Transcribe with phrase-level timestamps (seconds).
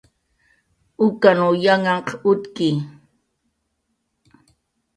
[1.07, 2.69] ukanw yanhanhq utki